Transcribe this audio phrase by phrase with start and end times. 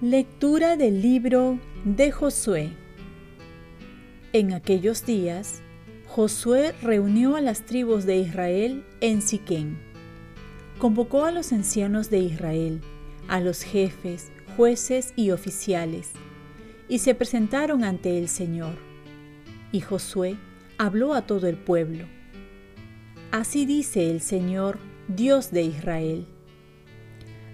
[0.00, 2.70] Lectura del libro de Josué.
[4.32, 5.60] En aquellos días,
[6.06, 9.76] Josué reunió a las tribus de Israel en Siquén.
[10.78, 12.80] Convocó a los ancianos de Israel,
[13.26, 16.12] a los jefes, jueces y oficiales,
[16.88, 18.76] y se presentaron ante el Señor.
[19.72, 20.36] Y Josué
[20.78, 22.06] habló a todo el pueblo.
[23.30, 24.78] Así dice el Señor,
[25.08, 26.26] Dios de Israel.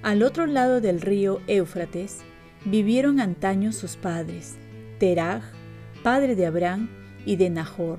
[0.02, 2.20] Al otro lado del río Éufrates,
[2.64, 4.56] vivieron antaño sus padres,
[4.98, 5.42] Teraj,
[6.02, 6.88] padre de Abraham
[7.26, 7.98] y de Nahor,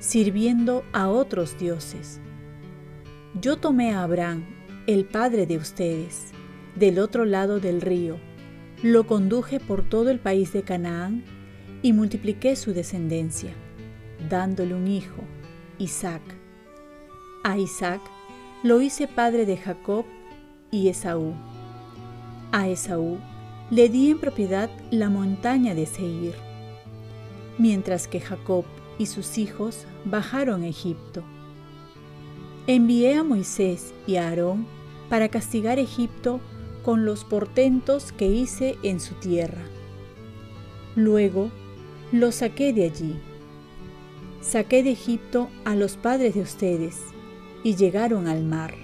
[0.00, 2.20] sirviendo a otros dioses.
[3.40, 4.44] Yo tomé a Abraham,
[4.86, 6.32] el padre de ustedes,
[6.74, 8.18] del otro lado del río,
[8.82, 11.24] lo conduje por todo el país de Canaán
[11.82, 13.52] y multipliqué su descendencia,
[14.28, 15.22] dándole un hijo,
[15.78, 16.22] Isaac.
[17.44, 18.00] A Isaac
[18.62, 20.04] lo hice padre de Jacob
[20.70, 21.34] y Esaú.
[22.52, 23.18] A Esaú
[23.70, 26.34] le di en propiedad la montaña de Seir,
[27.58, 28.64] mientras que Jacob
[28.98, 31.24] y sus hijos bajaron a Egipto.
[32.66, 34.66] Envié a Moisés y a Aarón
[35.08, 36.40] para castigar Egipto
[36.88, 39.60] con los portentos que hice en su tierra.
[40.96, 41.50] Luego
[42.12, 43.20] los saqué de allí.
[44.40, 47.02] Saqué de Egipto a los padres de ustedes
[47.62, 48.74] y llegaron al mar.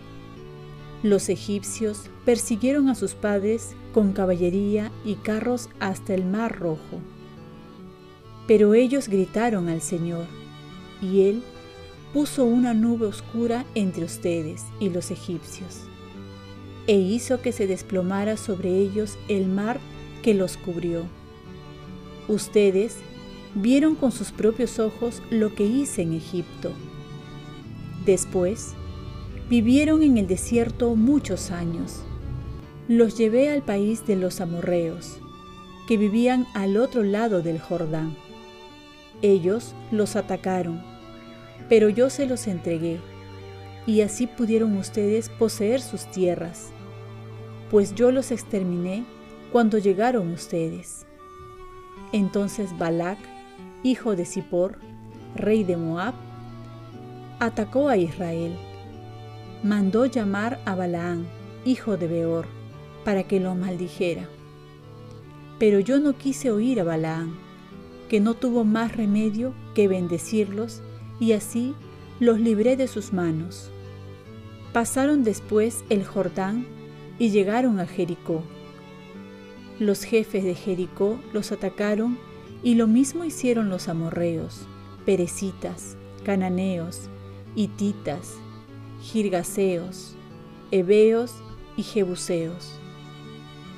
[1.03, 7.01] Los egipcios persiguieron a sus padres con caballería y carros hasta el mar rojo.
[8.47, 10.27] Pero ellos gritaron al Señor,
[11.01, 11.43] y Él
[12.13, 15.89] puso una nube oscura entre ustedes y los egipcios,
[16.87, 19.81] e hizo que se desplomara sobre ellos el mar
[20.23, 21.05] que los cubrió.
[22.29, 22.97] Ustedes
[23.55, 26.73] vieron con sus propios ojos lo que hice en Egipto.
[28.05, 28.75] Después,
[29.49, 32.03] vivieron en el desierto muchos años
[32.89, 35.19] los llevé al país de los amorreos,
[35.89, 38.15] que vivían al otro lado del Jordán.
[39.23, 40.83] Ellos los atacaron,
[41.71, 43.01] pero yo se los entregué,
[43.87, 46.73] y así pudieron ustedes poseer sus tierras,
[47.71, 49.05] pues yo los exterminé
[49.53, 51.07] cuando llegaron ustedes.
[52.13, 53.19] Entonces Balac,
[53.83, 54.79] hijo de Zippor,
[55.35, 56.15] rey de Moab,
[57.41, 58.57] atacó a Israel.
[59.63, 61.27] Mandó llamar a Balaán,
[61.65, 62.47] hijo de Beor,
[63.05, 64.29] para que lo maldijera.
[65.59, 67.35] Pero yo no quise oír a Balaán,
[68.09, 70.83] que no tuvo más remedio que bendecirlos,
[71.21, 71.75] y así
[72.21, 73.71] los libré de sus manos.
[74.73, 76.67] Pasaron después el Jordán
[77.19, 78.43] y llegaron a Jericó.
[79.79, 82.19] Los jefes de Jericó los atacaron
[82.63, 84.67] y lo mismo hicieron los amorreos,
[85.05, 87.09] perecitas, cananeos,
[87.55, 88.35] hititas,
[89.01, 90.15] girgaseos,
[90.71, 91.35] heveos
[91.77, 92.79] y jebuseos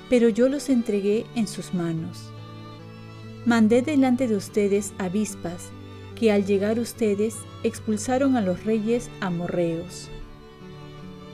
[0.08, 2.30] pero yo los entregué en sus manos.
[3.44, 5.70] Mandé delante de ustedes avispas,
[6.14, 10.08] que al llegar ustedes expulsaron a los reyes amorreos.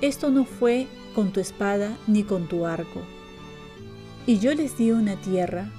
[0.01, 3.01] Esto no fue con tu espada ni con tu arco.
[4.27, 5.71] Y yo les di una tierra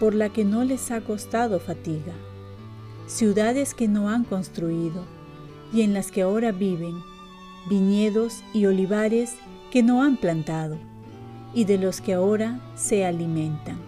[0.00, 2.14] por la que no les ha costado fatiga,
[3.06, 5.04] ciudades que no han construido
[5.72, 6.96] y en las que ahora viven,
[7.68, 9.36] viñedos y olivares
[9.70, 10.76] que no han plantado
[11.54, 13.78] y de los que ahora se alimentan.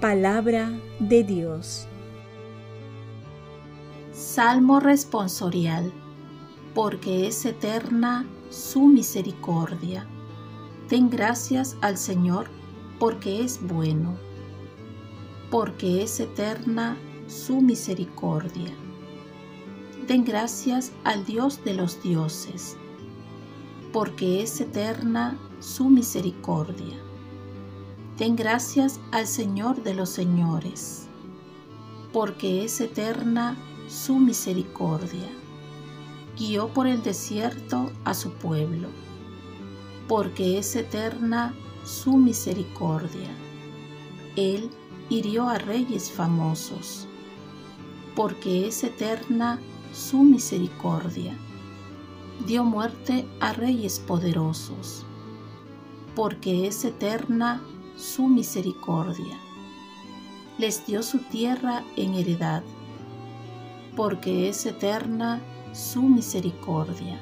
[0.00, 1.86] Palabra de Dios.
[4.12, 5.92] Salmo responsorial,
[6.74, 10.06] porque es eterna su misericordia.
[10.90, 12.48] Den gracias al Señor,
[12.98, 14.14] porque es bueno,
[15.50, 18.70] porque es eterna su misericordia.
[20.06, 22.76] Den gracias al Dios de los dioses,
[23.90, 26.98] porque es eterna su misericordia.
[28.18, 31.06] Den gracias al Señor de los señores,
[32.12, 33.56] porque es eterna
[33.88, 35.41] su misericordia.
[36.38, 38.88] Guió por el desierto a su pueblo,
[40.08, 43.28] porque es eterna su misericordia.
[44.36, 44.70] Él
[45.08, 47.06] hirió a reyes famosos,
[48.16, 49.58] porque es eterna
[49.92, 51.36] su misericordia.
[52.46, 55.04] Dio muerte a reyes poderosos
[56.14, 57.62] porque es eterna
[57.96, 59.38] su misericordia.
[60.58, 62.62] Les dio su tierra en heredad,
[63.96, 65.40] porque es eterna
[65.72, 67.18] su misericordia.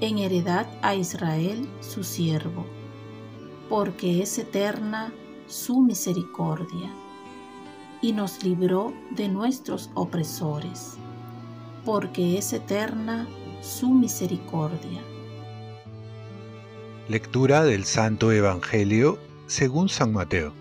[0.00, 2.66] En heredad a Israel su siervo,
[3.68, 5.12] porque es eterna
[5.46, 6.90] su misericordia
[8.02, 10.94] y nos libró de nuestros opresores,
[11.84, 13.28] porque es eterna
[13.62, 15.00] su misericordia.
[17.08, 20.52] Lectura del Santo Evangelio según San Mateo.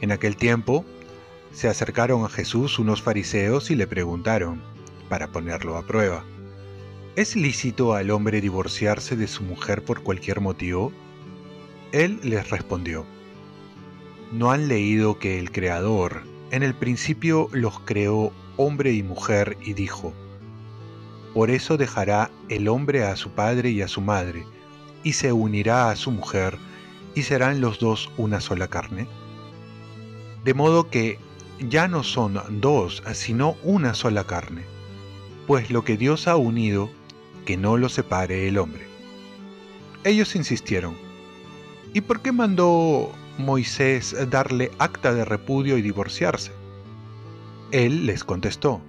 [0.00, 0.84] En aquel tiempo
[1.50, 4.62] se acercaron a Jesús unos fariseos y le preguntaron,
[5.08, 6.24] para ponerlo a prueba,
[7.16, 10.92] ¿es lícito al hombre divorciarse de su mujer por cualquier motivo?
[11.92, 13.04] Él les respondió,
[14.32, 19.74] ¿no han leído que el Creador en el principio los creó hombre y mujer y
[19.74, 20.12] dijo,
[21.34, 24.44] por eso dejará el hombre a su padre y a su madre,
[25.02, 26.58] y se unirá a su mujer,
[27.14, 29.06] y serán los dos una sola carne?
[30.44, 31.18] De modo que
[31.60, 34.64] ya no son dos, sino una sola carne,
[35.48, 36.90] pues lo que Dios ha unido,
[37.46, 38.86] que no lo separe el hombre.
[40.04, 40.94] Ellos insistieron,
[41.94, 46.52] ¿y por qué mandó Moisés darle acta de repudio y divorciarse?
[47.72, 48.82] Él les contestó,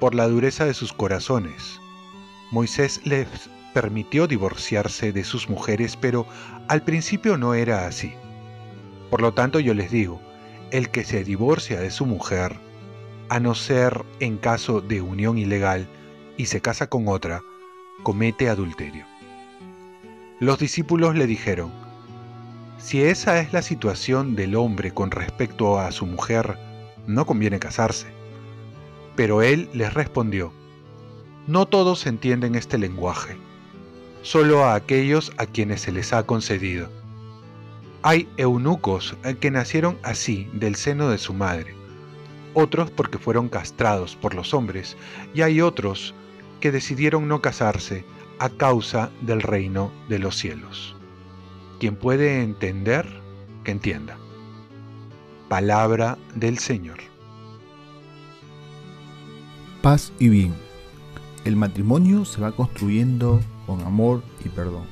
[0.00, 1.80] por la dureza de sus corazones.
[2.50, 3.28] Moisés les
[3.72, 6.26] permitió divorciarse de sus mujeres, pero
[6.66, 8.12] al principio no era así.
[9.10, 10.20] Por lo tanto yo les digo,
[10.72, 12.56] el que se divorcia de su mujer,
[13.32, 15.88] a no ser en caso de unión ilegal,
[16.36, 17.42] y se casa con otra,
[18.02, 19.06] comete adulterio.
[20.38, 21.72] Los discípulos le dijeron,
[22.76, 26.58] si esa es la situación del hombre con respecto a su mujer,
[27.06, 28.08] no conviene casarse.
[29.16, 30.52] Pero él les respondió,
[31.46, 33.38] no todos entienden este lenguaje,
[34.20, 36.90] solo a aquellos a quienes se les ha concedido.
[38.02, 41.81] Hay eunucos que nacieron así del seno de su madre,
[42.54, 44.96] otros porque fueron castrados por los hombres,
[45.34, 46.14] y hay otros
[46.60, 48.04] que decidieron no casarse
[48.38, 50.96] a causa del reino de los cielos.
[51.80, 53.06] Quien puede entender,
[53.64, 54.16] que entienda.
[55.48, 56.98] Palabra del Señor.
[59.82, 60.54] Paz y bien.
[61.44, 64.84] El matrimonio se va construyendo con amor y perdón.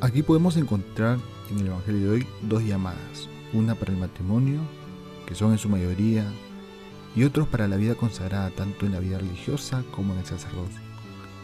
[0.00, 1.18] Aquí podemos encontrar
[1.50, 3.28] en el Evangelio de hoy dos llamadas.
[3.52, 4.60] Una para el matrimonio,
[5.26, 6.24] que son en su mayoría,
[7.14, 10.80] y otros para la vida consagrada tanto en la vida religiosa como en el sacerdocio.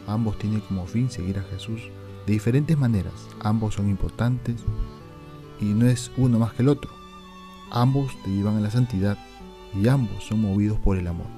[0.06, 1.80] Ambos tienen como fin seguir a Jesús
[2.26, 3.14] de diferentes maneras.
[3.40, 4.56] Ambos son importantes
[5.60, 6.90] y no es uno más que el otro.
[7.70, 9.16] Ambos te llevan a la santidad
[9.74, 11.28] y ambos son movidos por el amor.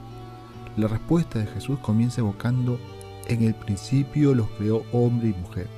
[0.76, 2.80] La respuesta de Jesús comienza evocando
[3.28, 5.68] en el principio los creó hombre y mujer.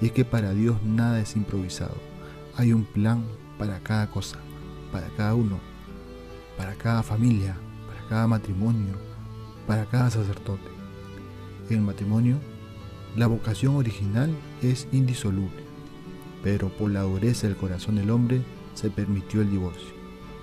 [0.00, 1.94] Y es que para Dios nada es improvisado.
[2.56, 3.24] Hay un plan
[3.58, 4.38] para cada cosa,
[4.90, 5.58] para cada uno,
[6.56, 7.56] para cada familia,
[7.86, 8.94] para cada matrimonio,
[9.66, 10.68] para cada sacerdote.
[11.68, 12.38] En el matrimonio
[13.16, 15.64] la vocación original es indisoluble,
[16.42, 18.42] pero por la dureza del corazón del hombre
[18.74, 19.90] se permitió el divorcio.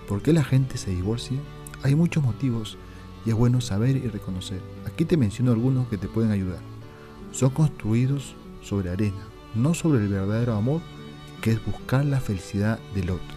[0.08, 1.40] ¿Por qué la gente se divorcia?
[1.82, 2.78] Hay muchos motivos
[3.26, 4.62] y es bueno saber y reconocer.
[4.86, 6.60] Aquí te menciono algunos que te pueden ayudar.
[7.32, 10.82] Son construidos sobre arena, no sobre el verdadero amor
[11.42, 13.36] que es buscar la felicidad del otro.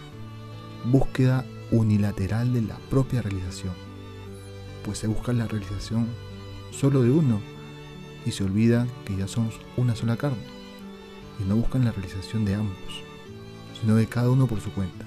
[0.85, 1.43] Búsqueda
[1.73, 3.73] unilateral de la propia realización.
[4.85, 6.07] Pues se busca la realización
[6.71, 7.41] solo de uno
[8.25, 10.43] y se olvida que ya somos una sola carne
[11.39, 13.01] y no buscan la realización de ambos,
[13.79, 15.05] sino de cada uno por su cuenta.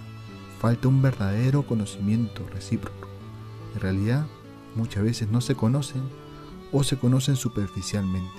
[0.60, 3.08] Falta un verdadero conocimiento recíproco.
[3.74, 4.26] En realidad,
[4.74, 6.02] muchas veces no se conocen
[6.72, 8.32] o se conocen superficialmente.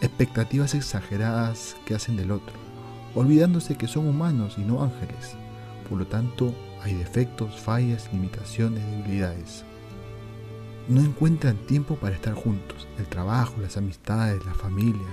[0.00, 2.54] Expectativas exageradas que hacen del otro,
[3.14, 5.36] olvidándose que son humanos y no ángeles.
[5.88, 6.52] Por lo tanto,
[6.84, 9.64] hay defectos, fallas, limitaciones, debilidades
[10.88, 12.86] no encuentran tiempo para estar juntos.
[12.98, 15.08] El trabajo, las amistades, la familia,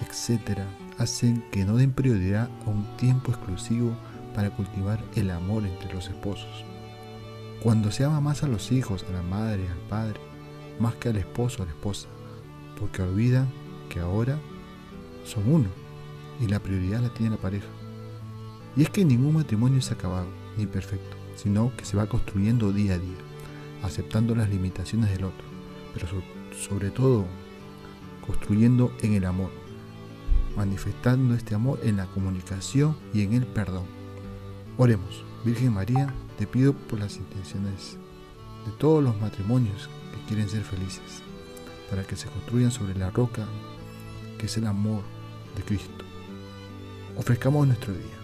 [0.00, 0.60] etc.,
[0.98, 3.96] hacen que no den prioridad a un tiempo exclusivo
[4.34, 6.64] para cultivar el amor entre los esposos.
[7.62, 10.20] Cuando se ama más a los hijos, a la madre, al padre,
[10.78, 12.08] más que al esposo o a la esposa,
[12.78, 13.50] porque olvidan
[13.88, 14.38] que ahora
[15.24, 15.68] son uno
[16.40, 17.66] y la prioridad la tiene la pareja.
[18.76, 22.94] Y es que ningún matrimonio es acabado ni perfecto, sino que se va construyendo día
[22.94, 23.16] a día
[23.84, 25.46] aceptando las limitaciones del otro,
[25.92, 26.06] pero
[26.58, 27.26] sobre todo
[28.26, 29.50] construyendo en el amor,
[30.56, 33.84] manifestando este amor en la comunicación y en el perdón.
[34.78, 37.98] Oremos, Virgen María, te pido por las intenciones
[38.64, 41.22] de todos los matrimonios que quieren ser felices,
[41.90, 43.46] para que se construyan sobre la roca
[44.38, 45.02] que es el amor
[45.54, 46.04] de Cristo.
[47.16, 48.23] Ofrezcamos nuestro día.